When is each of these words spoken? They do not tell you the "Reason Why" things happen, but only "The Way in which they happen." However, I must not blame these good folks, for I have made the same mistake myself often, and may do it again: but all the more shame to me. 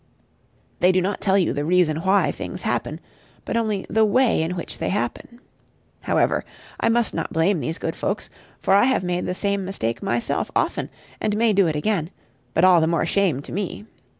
They 0.79 0.91
do 0.91 0.99
not 0.99 1.21
tell 1.21 1.37
you 1.37 1.53
the 1.53 1.63
"Reason 1.63 1.97
Why" 1.97 2.31
things 2.31 2.63
happen, 2.63 2.99
but 3.45 3.55
only 3.55 3.85
"The 3.87 4.03
Way 4.03 4.41
in 4.41 4.55
which 4.55 4.79
they 4.79 4.89
happen." 4.89 5.39
However, 6.01 6.43
I 6.79 6.89
must 6.89 7.13
not 7.13 7.31
blame 7.31 7.59
these 7.59 7.77
good 7.77 7.95
folks, 7.95 8.27
for 8.57 8.73
I 8.73 8.85
have 8.85 9.03
made 9.03 9.27
the 9.27 9.35
same 9.35 9.63
mistake 9.63 10.01
myself 10.01 10.49
often, 10.55 10.89
and 11.21 11.37
may 11.37 11.53
do 11.53 11.67
it 11.67 11.75
again: 11.75 12.09
but 12.55 12.63
all 12.63 12.81
the 12.81 12.87
more 12.87 13.05
shame 13.05 13.43
to 13.43 13.51
me. 13.51 13.85